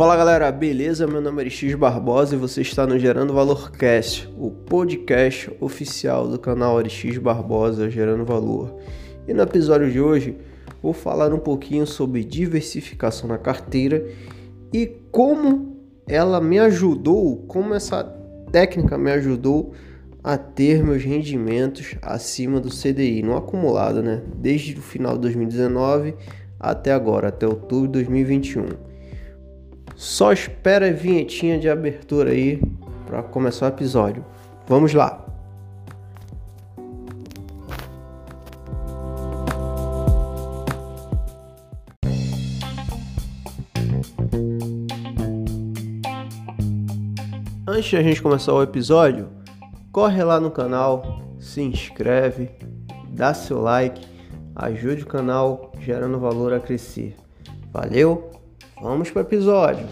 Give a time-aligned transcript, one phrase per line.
[0.00, 1.06] Fala galera, beleza?
[1.06, 6.26] Meu nome é X Barbosa e você está no Gerando Valor Cast, o podcast oficial
[6.26, 8.78] do canal Arix Barbosa Gerando Valor.
[9.28, 10.38] E no episódio de hoje
[10.82, 14.02] vou falar um pouquinho sobre diversificação na carteira
[14.72, 15.76] e como
[16.08, 18.02] ela me ajudou, como essa
[18.50, 19.74] técnica me ajudou
[20.24, 24.22] a ter meus rendimentos acima do CDI, no acumulado, né?
[24.36, 26.14] Desde o final de 2019
[26.58, 28.89] até agora, até outubro de 2021.
[30.00, 32.58] Só espera a vinhetinha de abertura aí
[33.06, 34.24] para começar o episódio.
[34.66, 35.26] Vamos lá!
[47.68, 49.28] Antes de a gente começar o episódio,
[49.92, 52.48] corre lá no canal, se inscreve,
[53.10, 54.00] dá seu like,
[54.56, 57.14] ajude o canal gerando valor a crescer.
[57.70, 58.39] Valeu?
[58.80, 59.86] Vamos para o episódio.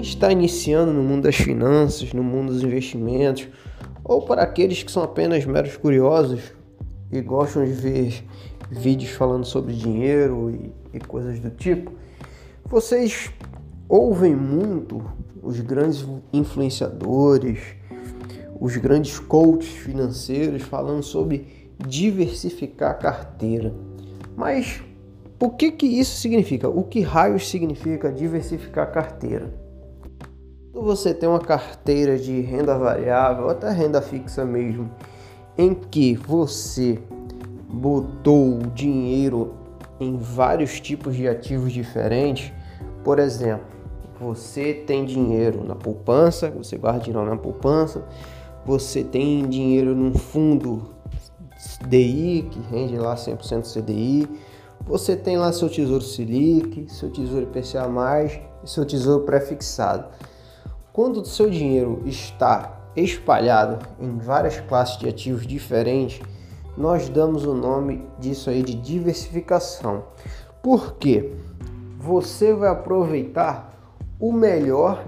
[0.00, 3.48] está iniciando no mundo das finanças, no mundo dos investimentos,
[4.04, 6.52] ou para aqueles que são apenas meros curiosos
[7.10, 8.24] e gostam de ver
[8.70, 11.92] vídeos falando sobre dinheiro e, e coisas do tipo,
[12.66, 13.30] vocês
[13.90, 15.02] ouvem muito
[15.42, 17.58] os grandes influenciadores,
[18.60, 23.74] os grandes coaches financeiros falando sobre diversificar a carteira.
[24.36, 24.80] Mas
[25.40, 26.68] o que, que isso significa?
[26.68, 29.52] O que raios significa diversificar a carteira?
[30.72, 34.88] Quando você tem uma carteira de renda variável, ou até renda fixa mesmo,
[35.58, 37.00] em que você
[37.68, 39.52] botou dinheiro
[39.98, 42.52] em vários tipos de ativos diferentes,
[43.02, 43.79] por exemplo,
[44.20, 48.04] você tem dinheiro na poupança, você guarda dinheiro na poupança,
[48.66, 50.90] você tem dinheiro num fundo
[51.88, 54.28] DI que rende lá 100% CDI,
[54.86, 57.88] você tem lá seu tesouro Selic, seu tesouro IPCA+,
[58.62, 60.04] e seu tesouro pré-fixado.
[60.92, 66.20] Quando o seu dinheiro está espalhado em várias classes de ativos diferentes,
[66.76, 70.04] nós damos o nome disso aí de diversificação.
[70.62, 71.32] Por quê?
[71.98, 73.70] Você vai aproveitar
[74.20, 75.04] o melhor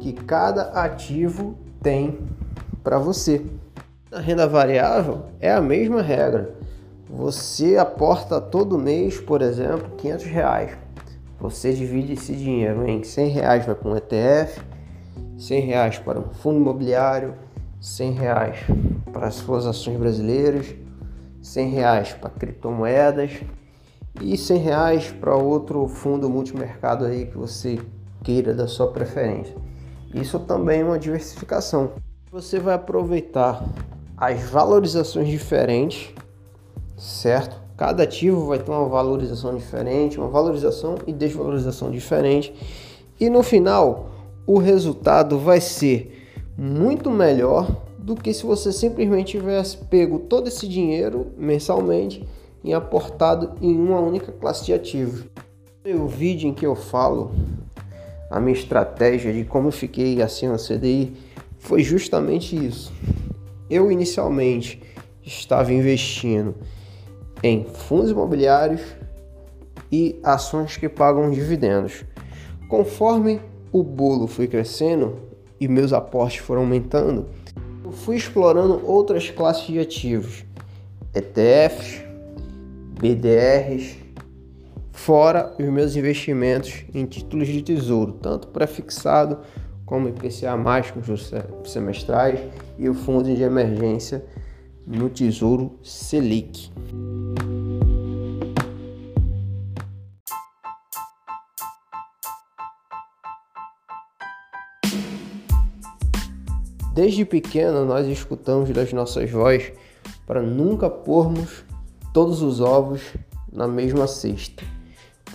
[0.00, 2.18] que cada ativo tem
[2.82, 3.44] para você.
[4.10, 6.54] Na renda variável é a mesma regra.
[7.08, 10.78] Você aporta todo mês, por exemplo, 500 reais.
[11.38, 14.60] Você divide esse dinheiro em 100 reais vai para um ETF,
[15.38, 17.34] 100 reais para um fundo imobiliário,
[17.80, 18.58] 100 reais
[19.12, 20.74] para as suas ações brasileiras,
[21.42, 23.32] 100 reais para criptomoedas
[24.20, 27.78] e 100 reais para outro fundo multimercado aí que você
[28.26, 29.54] queira da sua preferência.
[30.12, 31.92] Isso também é uma diversificação.
[32.32, 33.64] Você vai aproveitar
[34.16, 36.12] as valorizações diferentes,
[36.98, 37.62] certo?
[37.76, 42.52] Cada ativo vai ter uma valorização diferente, uma valorização e desvalorização diferente.
[43.20, 44.10] E no final,
[44.44, 46.28] o resultado vai ser
[46.58, 52.26] muito melhor do que se você simplesmente tivesse pego todo esse dinheiro mensalmente
[52.64, 55.24] e aportado em uma única classe de ativos.
[55.84, 57.30] O vídeo em que eu falo
[58.30, 61.12] a minha estratégia de como eu fiquei assim na CDI
[61.58, 62.92] foi justamente isso.
[63.68, 64.82] Eu inicialmente
[65.24, 66.54] estava investindo
[67.42, 68.82] em fundos imobiliários
[69.90, 72.04] e ações que pagam dividendos.
[72.68, 73.40] Conforme
[73.72, 75.18] o bolo foi crescendo
[75.60, 77.26] e meus aportes foram aumentando,
[77.84, 80.44] eu fui explorando outras classes de ativos,
[81.14, 82.02] ETFs,
[82.98, 83.96] BDRs,
[84.96, 89.38] fora os meus investimentos em títulos de tesouro, tanto pré-fixado
[89.84, 90.56] como IPCA+,
[90.92, 91.32] com juros
[91.64, 92.40] semestrais
[92.78, 94.24] e o fundo de emergência
[94.86, 96.72] no Tesouro Selic.
[106.94, 109.72] Desde pequeno nós escutamos das nossas vozes
[110.26, 111.64] para nunca pormos
[112.14, 113.02] todos os ovos
[113.52, 114.75] na mesma cesta.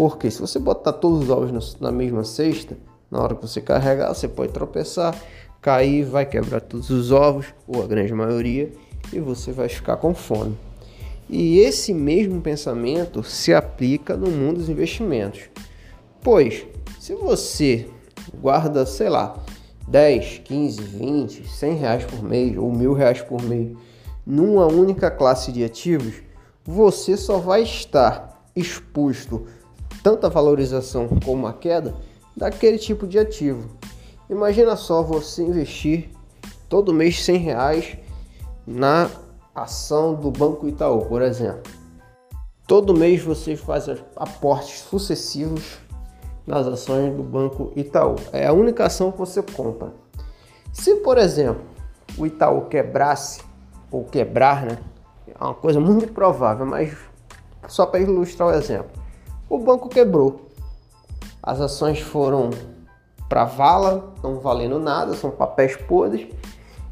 [0.00, 2.74] Porque se você botar todos os ovos na mesma cesta,
[3.10, 5.14] na hora que você carregar, você pode tropeçar,
[5.60, 8.72] cair, vai quebrar todos os ovos, ou a grande maioria,
[9.12, 10.56] e você vai ficar com fome.
[11.28, 15.50] E esse mesmo pensamento se aplica no mundo dos investimentos.
[16.22, 16.64] Pois,
[16.98, 17.86] se você
[18.40, 19.36] guarda, sei lá,
[19.86, 23.76] 10, 15, 20, 100 reais por mês ou mil reais por mês
[24.26, 26.14] numa única classe de ativos,
[26.64, 29.46] você só vai estar exposto
[30.02, 31.94] tanto à valorização como à queda
[32.36, 33.68] daquele tipo de ativo.
[34.28, 36.10] Imagina só você investir
[36.68, 37.98] todo mês 100 reais
[38.66, 39.10] na
[39.54, 41.72] ação do Banco Itaú, por exemplo.
[42.66, 45.78] Todo mês você faz aportes sucessivos
[46.46, 48.14] nas ações do Banco Itaú.
[48.32, 49.92] É a única ação que você compra.
[50.72, 51.62] Se, por exemplo,
[52.16, 53.40] o Itaú quebrasse,
[53.90, 54.78] ou quebrar, né?
[55.26, 56.96] É uma coisa muito provável, mas
[57.66, 58.99] só para ilustrar o exemplo.
[59.50, 60.48] O banco quebrou.
[61.42, 62.50] As ações foram
[63.28, 66.26] para vala, não valendo nada, são papéis podres.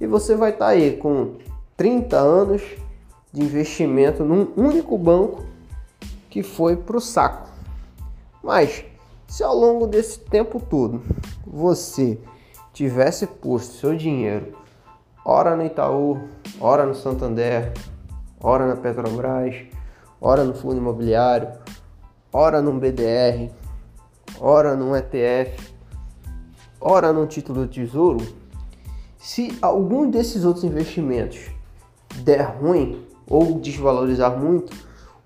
[0.00, 1.34] E você vai estar tá aí com
[1.76, 2.62] 30 anos
[3.32, 5.44] de investimento num único banco
[6.30, 7.48] que foi para o saco.
[8.42, 8.84] Mas
[9.28, 11.02] se ao longo desse tempo todo
[11.46, 12.18] você
[12.72, 14.56] tivesse posto seu dinheiro
[15.28, 16.20] ora no Itaú,
[16.60, 17.72] ora no Santander,
[18.40, 19.56] ora na Petrobras,
[20.20, 21.48] ora no fundo imobiliário,
[22.36, 23.50] ora no BDR,
[24.38, 25.72] ora no ETF,
[26.78, 28.26] ora no título do tesouro,
[29.16, 31.38] se algum desses outros investimentos
[32.16, 34.70] der ruim ou desvalorizar muito,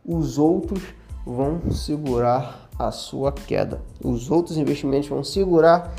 [0.07, 0.85] os outros
[1.27, 3.83] vão segurar a sua queda.
[4.01, 5.93] Os outros investimentos vão segurar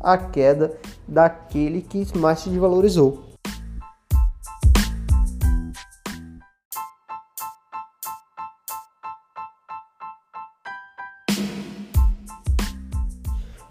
[0.00, 0.76] a queda
[1.06, 3.22] daquele que mais se desvalorizou.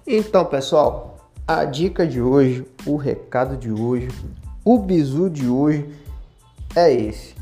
[0.07, 4.07] Então, pessoal, a dica de hoje, o recado de hoje,
[4.63, 5.89] o bizu de hoje
[6.75, 7.33] é esse.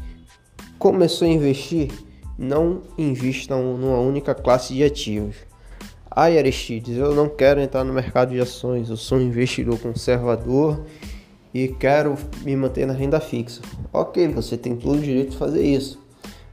[0.79, 1.91] Começou a investir?
[2.39, 5.35] Não invistam numa única classe de ativos.
[6.09, 10.85] Ai, Aristides, eu não quero entrar no mercado de ações, eu sou um investidor conservador
[11.53, 12.15] e quero
[12.45, 13.61] me manter na renda fixa.
[13.91, 16.01] Ok, você tem todo o direito de fazer isso.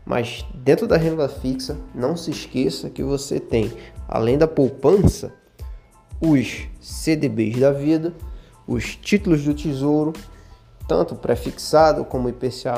[0.04, 3.70] Mas dentro da renda fixa, não se esqueça que você tem,
[4.08, 5.38] além da poupança,
[6.20, 8.12] os CDBs da vida,
[8.67, 10.12] os títulos do tesouro,
[10.87, 12.75] tanto prefixado como IPCA+,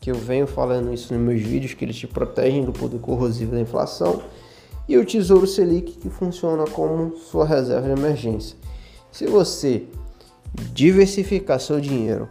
[0.00, 3.52] que eu venho falando isso nos meus vídeos, que eles te protegem do poder corrosivo
[3.52, 4.22] da inflação,
[4.88, 8.56] e o Tesouro Selic, que funciona como sua reserva de emergência.
[9.12, 9.84] Se você
[10.72, 12.28] diversificar seu dinheiro,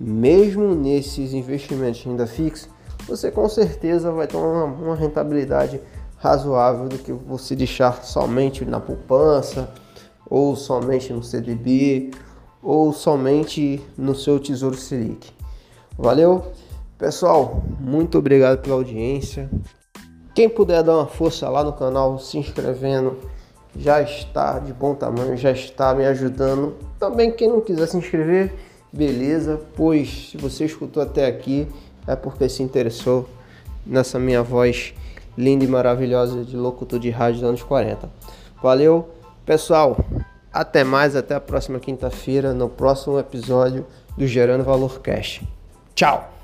[0.00, 2.68] mesmo nesses investimentos de renda fixa,
[3.06, 5.80] você com certeza vai ter uma, uma rentabilidade
[6.18, 9.72] razoável do que você deixar somente na poupança,
[10.28, 12.10] ou somente no CDB,
[12.62, 15.30] ou somente no seu Tesouro Selic.
[15.96, 16.52] Valeu?
[16.98, 19.48] Pessoal, muito obrigado pela audiência.
[20.34, 23.16] Quem puder dar uma força lá no canal, se inscrevendo,
[23.76, 26.76] já está de bom tamanho, já está me ajudando.
[26.98, 28.52] Também quem não quiser se inscrever,
[28.92, 31.68] beleza, pois se você escutou até aqui
[32.06, 33.28] é porque se interessou
[33.86, 34.94] nessa minha voz
[35.38, 38.10] linda e maravilhosa de locutor de rádio dos anos 40.
[38.60, 39.08] Valeu,
[39.46, 40.04] pessoal.
[40.52, 43.86] Até mais, até a próxima quinta-feira, no próximo episódio
[44.16, 45.42] do Gerando Valor Cash.
[45.94, 46.37] Tchau!